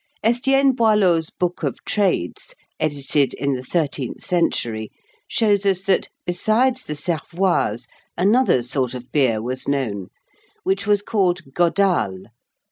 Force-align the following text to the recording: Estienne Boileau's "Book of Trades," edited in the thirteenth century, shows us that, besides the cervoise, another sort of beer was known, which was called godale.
Estienne 0.23 0.71
Boileau's 0.71 1.29
"Book 1.29 1.61
of 1.61 1.85
Trades," 1.85 2.55
edited 2.79 3.35
in 3.35 3.53
the 3.53 3.61
thirteenth 3.61 4.19
century, 4.23 4.89
shows 5.27 5.63
us 5.63 5.83
that, 5.83 6.09
besides 6.25 6.85
the 6.85 6.95
cervoise, 6.95 7.87
another 8.17 8.63
sort 8.63 8.95
of 8.95 9.11
beer 9.11 9.43
was 9.43 9.67
known, 9.67 10.07
which 10.63 10.87
was 10.87 11.03
called 11.03 11.41
godale. 11.53 12.31